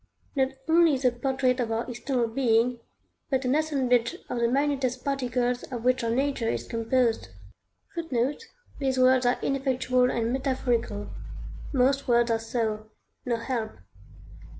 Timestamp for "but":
3.29-3.45